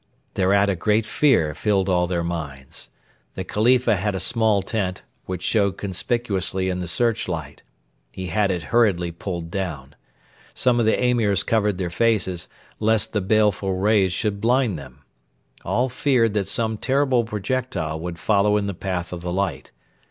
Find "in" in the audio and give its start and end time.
6.69-6.79, 18.57-18.65